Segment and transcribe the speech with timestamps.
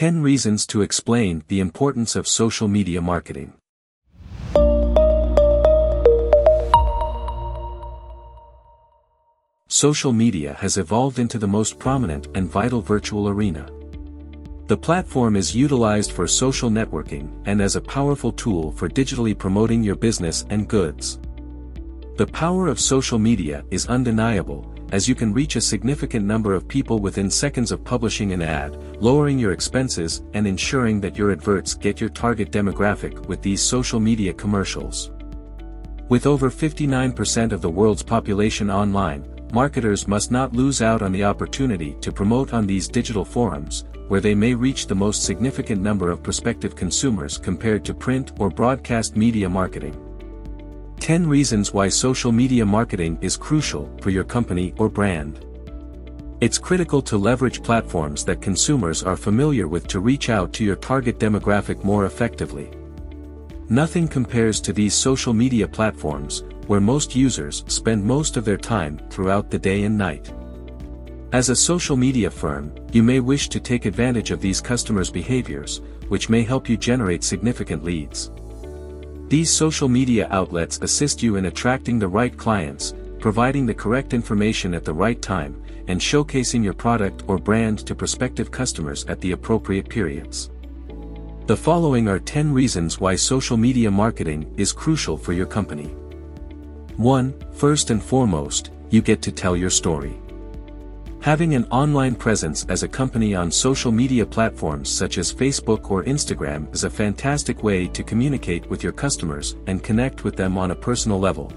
[0.00, 3.52] 10 Reasons to Explain the Importance of Social Media Marketing.
[9.68, 13.68] Social media has evolved into the most prominent and vital virtual arena.
[14.68, 19.82] The platform is utilized for social networking and as a powerful tool for digitally promoting
[19.82, 21.20] your business and goods.
[22.16, 24.62] The power of social media is undeniable,
[24.92, 28.76] as you can reach a significant number of people within seconds of publishing an ad,
[29.00, 34.00] lowering your expenses and ensuring that your adverts get your target demographic with these social
[34.00, 35.12] media commercials.
[36.08, 41.22] With over 59% of the world's population online, marketers must not lose out on the
[41.22, 46.10] opportunity to promote on these digital forums, where they may reach the most significant number
[46.10, 50.09] of prospective consumers compared to print or broadcast media marketing.
[51.10, 55.44] 10 Reasons Why Social Media Marketing is Crucial for Your Company or Brand.
[56.40, 60.76] It's critical to leverage platforms that consumers are familiar with to reach out to your
[60.76, 62.70] target demographic more effectively.
[63.68, 69.00] Nothing compares to these social media platforms, where most users spend most of their time
[69.10, 70.32] throughout the day and night.
[71.32, 75.80] As a social media firm, you may wish to take advantage of these customers' behaviors,
[76.06, 78.30] which may help you generate significant leads.
[79.30, 84.74] These social media outlets assist you in attracting the right clients, providing the correct information
[84.74, 89.30] at the right time, and showcasing your product or brand to prospective customers at the
[89.30, 90.50] appropriate periods.
[91.46, 95.94] The following are 10 reasons why social media marketing is crucial for your company.
[96.96, 97.34] 1.
[97.52, 100.19] First and foremost, you get to tell your story.
[101.22, 106.02] Having an online presence as a company on social media platforms such as Facebook or
[106.04, 110.70] Instagram is a fantastic way to communicate with your customers and connect with them on
[110.70, 111.50] a personal level.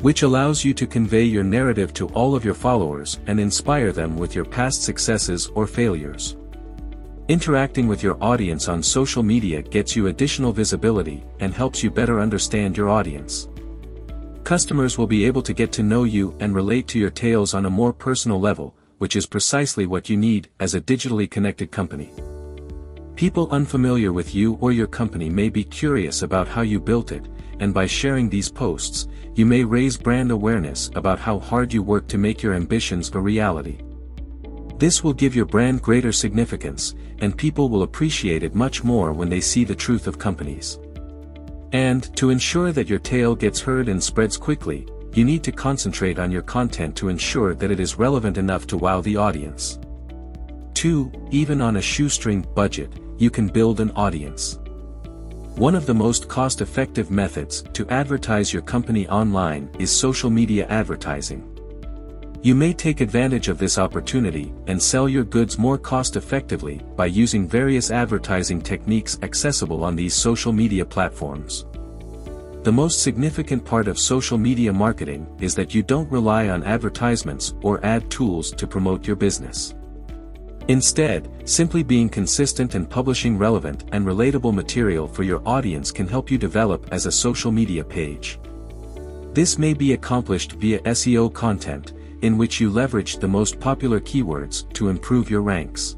[0.00, 4.16] Which allows you to convey your narrative to all of your followers and inspire them
[4.16, 6.36] with your past successes or failures.
[7.28, 12.18] Interacting with your audience on social media gets you additional visibility and helps you better
[12.18, 13.46] understand your audience.
[14.46, 17.66] Customers will be able to get to know you and relate to your tales on
[17.66, 22.12] a more personal level, which is precisely what you need as a digitally connected company.
[23.16, 27.26] People unfamiliar with you or your company may be curious about how you built it,
[27.58, 32.06] and by sharing these posts, you may raise brand awareness about how hard you work
[32.06, 33.78] to make your ambitions a reality.
[34.78, 39.28] This will give your brand greater significance, and people will appreciate it much more when
[39.28, 40.78] they see the truth of companies.
[41.72, 46.18] And, to ensure that your tale gets heard and spreads quickly, you need to concentrate
[46.18, 49.78] on your content to ensure that it is relevant enough to wow the audience.
[50.74, 51.28] 2.
[51.30, 54.58] Even on a shoestring budget, you can build an audience.
[55.56, 61.55] One of the most cost-effective methods to advertise your company online is social media advertising.
[62.46, 67.48] You may take advantage of this opportunity and sell your goods more cost-effectively by using
[67.48, 71.64] various advertising techniques accessible on these social media platforms.
[72.62, 77.52] The most significant part of social media marketing is that you don't rely on advertisements
[77.62, 79.74] or ad tools to promote your business.
[80.68, 86.30] Instead, simply being consistent and publishing relevant and relatable material for your audience can help
[86.30, 88.38] you develop as a social media page.
[89.32, 91.92] This may be accomplished via SEO content,
[92.22, 95.96] in which you leverage the most popular keywords to improve your ranks.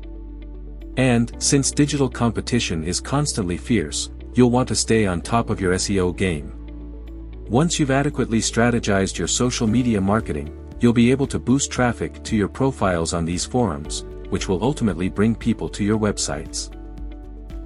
[0.97, 5.75] And, since digital competition is constantly fierce, you'll want to stay on top of your
[5.75, 6.53] SEO game.
[7.49, 12.37] Once you've adequately strategized your social media marketing, you'll be able to boost traffic to
[12.37, 16.75] your profiles on these forums, which will ultimately bring people to your websites.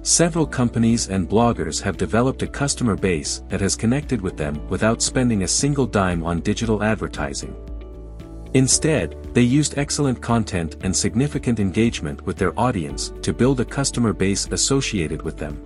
[0.05, 5.01] Several companies and bloggers have developed a customer base that has connected with them without
[5.01, 7.55] spending a single dime on digital advertising.
[8.53, 14.13] Instead, they used excellent content and significant engagement with their audience to build a customer
[14.13, 15.59] base associated with them.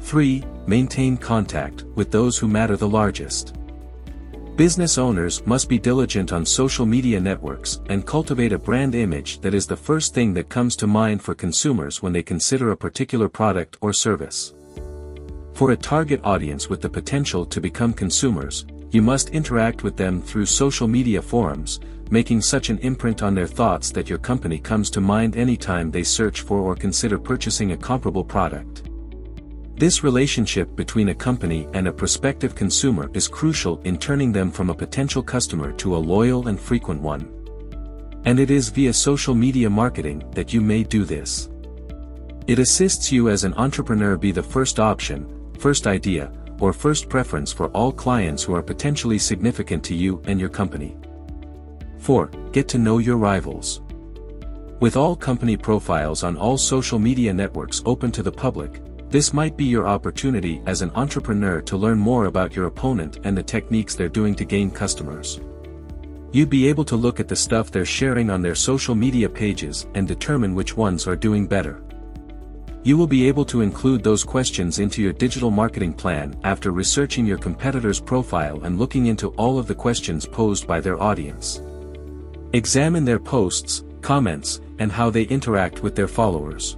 [0.00, 0.44] 3.
[0.66, 3.54] Maintain contact with those who matter the largest.
[4.56, 9.54] Business owners must be diligent on social media networks and cultivate a brand image that
[9.54, 13.28] is the first thing that comes to mind for consumers when they consider a particular
[13.28, 14.54] product or service.
[15.54, 20.22] For a target audience with the potential to become consumers, you must interact with them
[20.22, 21.80] through social media forums,
[22.10, 26.02] making such an imprint on their thoughts that your company comes to mind anytime they
[26.02, 28.84] search for or consider purchasing a comparable product.
[29.76, 34.70] This relationship between a company and a prospective consumer is crucial in turning them from
[34.70, 37.32] a potential customer to a loyal and frequent one.
[38.24, 41.48] And it is via social media marketing that you may do this.
[42.48, 47.52] It assists you as an entrepreneur be the first option, first idea, or first preference
[47.52, 50.96] for all clients who are potentially significant to you and your company.
[51.98, 52.26] 4.
[52.52, 53.80] Get to know your rivals.
[54.80, 59.56] With all company profiles on all social media networks open to the public, this might
[59.56, 63.94] be your opportunity as an entrepreneur to learn more about your opponent and the techniques
[63.94, 65.40] they're doing to gain customers.
[66.30, 69.86] You'd be able to look at the stuff they're sharing on their social media pages
[69.94, 71.82] and determine which ones are doing better.
[72.84, 77.26] You will be able to include those questions into your digital marketing plan after researching
[77.26, 81.60] your competitor's profile and looking into all of the questions posed by their audience.
[82.52, 86.76] Examine their posts, comments, and how they interact with their followers.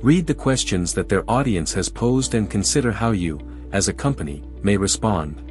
[0.00, 3.38] Read the questions that their audience has posed and consider how you,
[3.72, 5.42] as a company, may respond.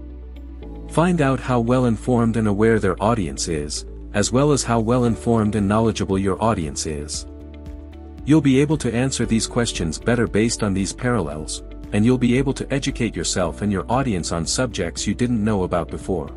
[0.90, 5.04] Find out how well informed and aware their audience is, as well as how well
[5.04, 7.28] informed and knowledgeable your audience is.
[8.25, 11.63] You'll be able to answer these questions better based on these parallels,
[11.94, 15.63] and you'll be able to educate yourself and your audience on subjects you didn't know
[15.63, 16.30] about before.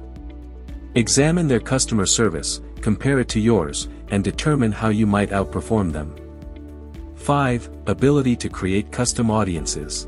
[0.94, 6.14] Examine their customer service, compare it to yours, and determine how you might outperform them.
[7.16, 7.70] 5.
[7.86, 10.06] Ability to create custom audiences.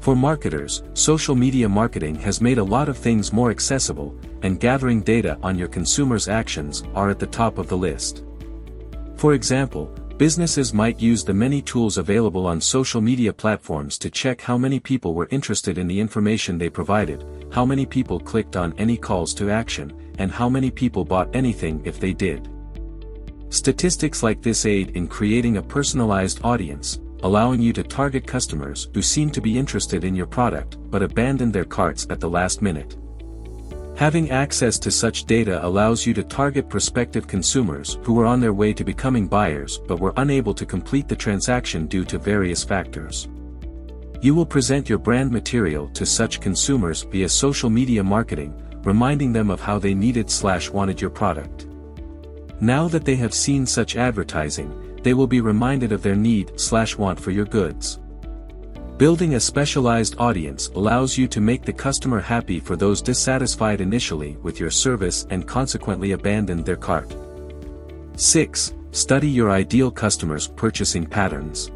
[0.00, 5.02] For marketers, social media marketing has made a lot of things more accessible, and gathering
[5.02, 8.24] data on your consumers' actions are at the top of the list.
[9.16, 14.40] For example, businesses might use the many tools available on social media platforms to check
[14.40, 18.72] how many people were interested in the information they provided, how many people clicked on
[18.78, 22.48] any calls to action, and how many people bought anything if they did.
[23.50, 29.02] Statistics like this aid in creating a personalized audience, allowing you to target customers who
[29.02, 32.96] seem to be interested in your product but abandon their carts at the last minute.
[33.96, 38.52] Having access to such data allows you to target prospective consumers who were on their
[38.52, 43.26] way to becoming buyers but were unable to complete the transaction due to various factors.
[44.20, 48.54] You will present your brand material to such consumers via social media marketing,
[48.84, 51.66] reminding them of how they needed slash wanted your product.
[52.60, 56.96] Now that they have seen such advertising, they will be reminded of their need slash
[56.96, 57.98] want for your goods.
[58.98, 64.38] Building a specialized audience allows you to make the customer happy for those dissatisfied initially
[64.42, 67.14] with your service and consequently abandon their cart.
[68.16, 68.72] 6.
[68.92, 71.70] Study your ideal customers' purchasing patterns.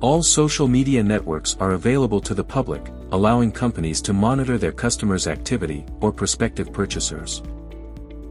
[0.00, 5.28] All social media networks are available to the public, allowing companies to monitor their customers'
[5.28, 7.40] activity or prospective purchasers.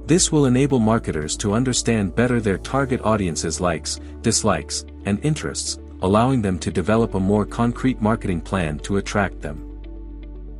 [0.06, 6.40] This will enable marketers to understand better their target audience's likes, dislikes, and interests, allowing
[6.40, 9.58] them to develop a more concrete marketing plan to attract them.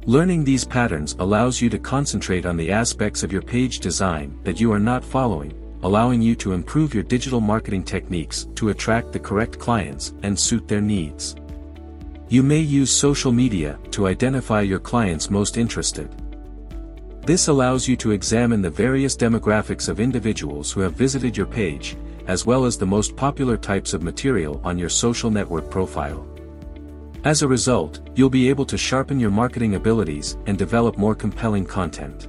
[0.08, 4.60] Learning these patterns allows you to concentrate on the aspects of your page design that
[4.60, 5.54] you are not following,
[5.84, 10.68] allowing you to improve your digital marketing techniques to attract the correct clients and suit
[10.68, 11.36] their needs.
[12.28, 16.10] You may use social media to identify your clients most interested.
[17.22, 21.98] This allows you to examine the various demographics of individuals who have visited your page,
[22.28, 26.28] as well as the most popular types of material on your social network profile.
[27.24, 31.66] As a result, you'll be able to sharpen your marketing abilities and develop more compelling
[31.66, 32.28] content.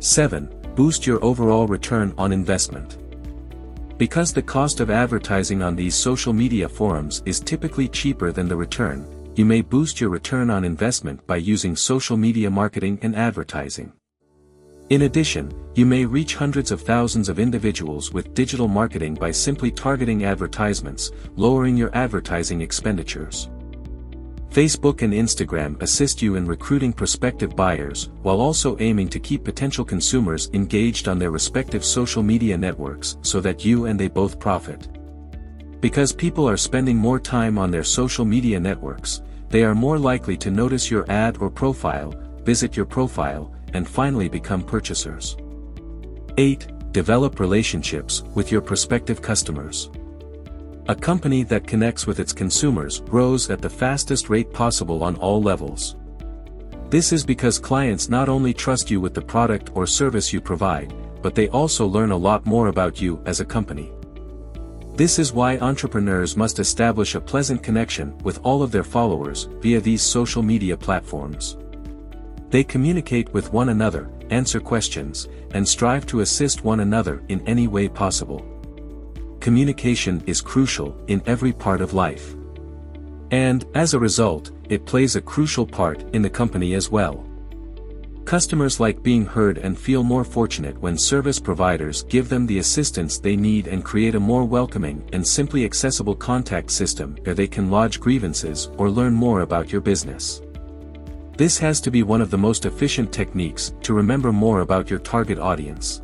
[0.00, 0.48] 7.
[0.74, 2.98] Boost your overall return on investment.
[3.96, 8.56] Because the cost of advertising on these social media forums is typically cheaper than the
[8.56, 13.92] return, you may boost your return on investment by using social media marketing and advertising.
[14.88, 19.72] In addition, you may reach hundreds of thousands of individuals with digital marketing by simply
[19.72, 23.48] targeting advertisements, lowering your advertising expenditures.
[24.50, 29.84] Facebook and Instagram assist you in recruiting prospective buyers, while also aiming to keep potential
[29.84, 34.88] consumers engaged on their respective social media networks so that you and they both profit.
[35.80, 40.36] Because people are spending more time on their social media networks, they are more likely
[40.36, 42.14] to notice your ad or profile,
[42.44, 45.36] visit your profile, and finally become purchasers.
[46.38, 46.92] 8.
[46.92, 49.90] Develop relationships with your prospective customers.
[50.88, 55.42] A company that connects with its consumers grows at the fastest rate possible on all
[55.42, 55.96] levels.
[56.88, 60.94] This is because clients not only trust you with the product or service you provide,
[61.20, 63.92] but they also learn a lot more about you as a company.
[64.94, 69.80] This is why entrepreneurs must establish a pleasant connection with all of their followers via
[69.80, 71.58] these social media platforms.
[72.50, 77.66] They communicate with one another, answer questions, and strive to assist one another in any
[77.66, 78.44] way possible.
[79.40, 82.34] Communication is crucial in every part of life.
[83.30, 87.26] And, as a result, it plays a crucial part in the company as well.
[88.24, 93.18] Customers like being heard and feel more fortunate when service providers give them the assistance
[93.18, 97.70] they need and create a more welcoming and simply accessible contact system where they can
[97.70, 100.42] lodge grievances or learn more about your business.
[101.36, 104.98] This has to be one of the most efficient techniques to remember more about your
[104.98, 106.00] target audience.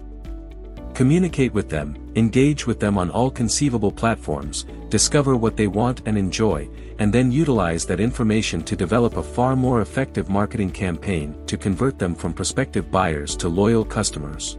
[0.93, 6.19] Communicate with them, engage with them on all conceivable platforms, discover what they want and
[6.19, 11.57] enjoy, and then utilize that information to develop a far more effective marketing campaign to
[11.57, 14.59] convert them from prospective buyers to loyal customers.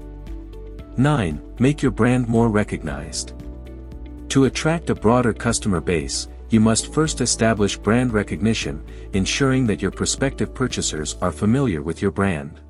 [0.97, 1.39] 9.
[1.59, 3.33] Make your brand more recognized.
[4.29, 9.91] To attract a broader customer base, you must first establish brand recognition, ensuring that your
[9.91, 12.61] prospective purchasers are familiar with your brand.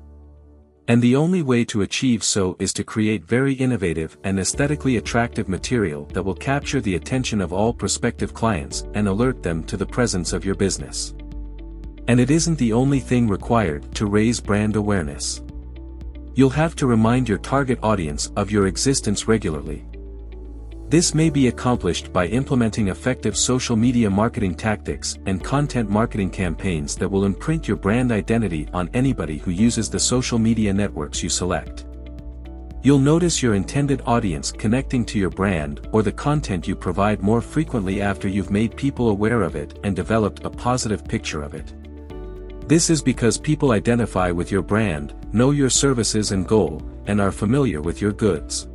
[0.88, 5.48] And the only way to achieve so is to create very innovative and aesthetically attractive
[5.48, 9.86] material that will capture the attention of all prospective clients and alert them to the
[9.86, 11.14] presence of your business.
[12.08, 15.42] And it isn't the only thing required to raise brand awareness.
[16.34, 19.86] You'll have to remind your target audience of your existence regularly,
[20.94, 26.94] this may be accomplished by implementing effective social media marketing tactics and content marketing campaigns
[26.94, 31.28] that will imprint your brand identity on anybody who uses the social media networks you
[31.28, 31.86] select.
[32.84, 37.40] You'll notice your intended audience connecting to your brand or the content you provide more
[37.40, 41.74] frequently after you've made people aware of it and developed a positive picture of it.
[42.68, 47.32] This is because people identify with your brand, know your services and goal, and are
[47.32, 48.68] familiar with your goods.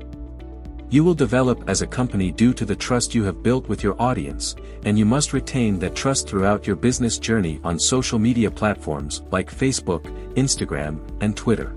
[0.91, 3.95] You will develop as a company due to the trust you have built with your
[4.01, 4.55] audience,
[4.85, 9.55] and you must retain that trust throughout your business journey on social media platforms like
[9.55, 10.03] Facebook,
[10.33, 11.75] Instagram, and Twitter.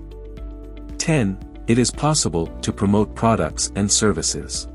[0.97, 1.37] 10.
[1.67, 4.67] It is possible to promote products and services.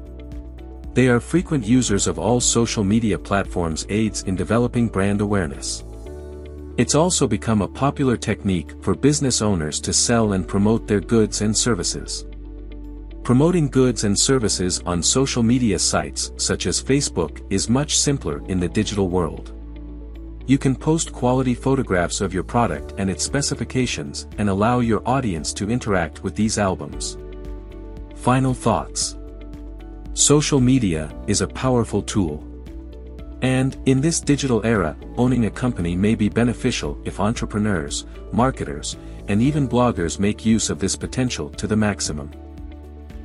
[0.95, 5.83] They are frequent users of all social media platforms aids in developing brand awareness.
[6.77, 11.41] It's also become a popular technique for business owners to sell and promote their goods
[11.41, 12.25] and services.
[13.29, 18.59] Promoting goods and services on social media sites such as Facebook is much simpler in
[18.59, 19.53] the digital world.
[20.47, 25.53] You can post quality photographs of your product and its specifications and allow your audience
[25.61, 27.19] to interact with these albums.
[28.15, 29.19] Final thoughts.
[30.15, 32.43] Social media is a powerful tool.
[33.43, 38.97] And, in this digital era, owning a company may be beneficial if entrepreneurs, marketers,
[39.29, 42.31] and even bloggers make use of this potential to the maximum.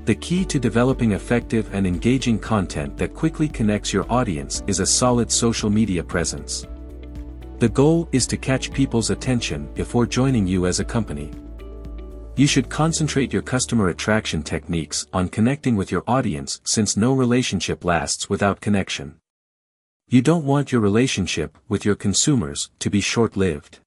[0.05, 4.86] The key to developing effective and engaging content that quickly connects your audience is a
[4.86, 6.67] solid social media presence.
[7.60, 11.31] The goal is to catch people's attention before joining you as a company.
[12.36, 17.86] You should concentrate your customer attraction techniques on connecting with your audience since no relationship
[17.86, 19.15] lasts without connection.
[20.10, 23.79] You don't want your relationship with your consumers to be short-lived.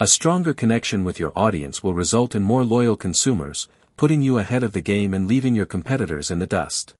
[0.00, 3.68] A stronger connection with your audience will result in more loyal consumers,
[4.00, 6.94] putting you ahead of the game and leaving your competitors in the dust.